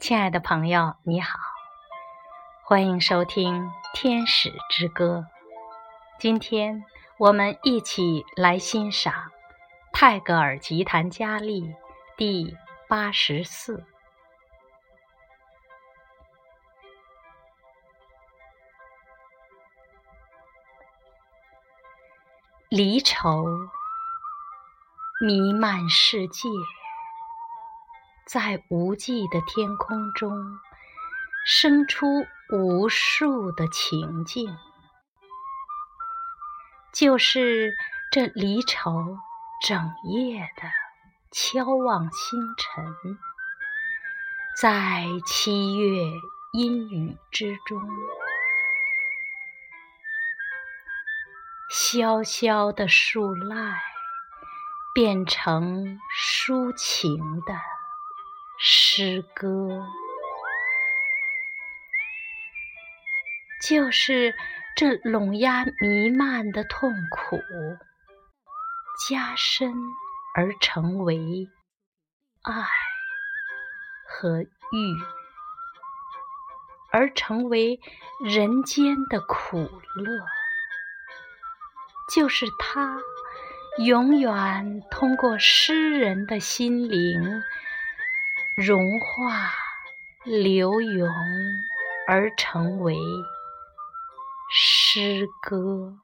[0.00, 1.38] 亲爱的朋友，你好，
[2.64, 5.26] 欢迎收听《天使之歌》。
[6.18, 6.82] 今天
[7.18, 9.30] 我们一起来欣赏
[9.92, 11.74] 泰戈尔吉檀迦利
[12.16, 12.56] 第
[12.88, 13.84] 八十四。
[22.70, 23.44] 离愁
[25.20, 26.48] 弥漫世界。
[28.26, 30.58] 在无际的天空中，
[31.44, 32.06] 生出
[32.52, 34.56] 无数的情境，
[36.92, 37.72] 就是
[38.12, 39.18] 这离愁
[39.66, 40.70] 整夜的
[41.32, 43.18] 悄望星辰，
[44.56, 46.04] 在七月
[46.52, 47.82] 阴雨之中，
[51.68, 53.74] 萧萧的树籁
[54.94, 57.69] 变成抒情的。
[58.62, 59.86] 诗歌，
[63.66, 64.34] 就是
[64.76, 67.38] 这笼压弥漫的痛苦，
[69.08, 69.72] 加深
[70.34, 71.48] 而成为
[72.42, 72.52] 爱
[74.06, 74.48] 和欲，
[76.92, 77.80] 而成为
[78.22, 80.26] 人间的苦乐，
[82.14, 83.00] 就是他
[83.78, 87.42] 永远通过诗人的心灵。
[88.56, 89.52] 融化、
[90.24, 91.08] 流涌，
[92.06, 92.96] 而成为
[94.52, 95.94] 诗歌。